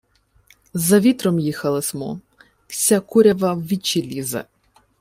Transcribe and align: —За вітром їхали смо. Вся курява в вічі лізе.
—За 0.87 0.99
вітром 0.99 1.39
їхали 1.39 1.81
смо. 1.81 2.19
Вся 2.67 2.99
курява 2.99 3.53
в 3.53 3.61
вічі 3.65 4.03
лізе. 4.07 4.45